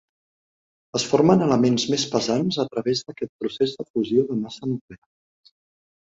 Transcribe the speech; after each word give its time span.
Es 0.99 1.03
formen 1.09 1.43
elements 1.47 1.83
més 1.91 2.05
pesants 2.13 2.57
a 2.63 2.65
través 2.75 3.03
d'aquest 3.09 3.31
procés 3.43 3.75
de 3.81 3.85
fusió 3.91 4.23
de 4.31 4.39
massa 4.39 4.71
nuclear. 4.71 5.53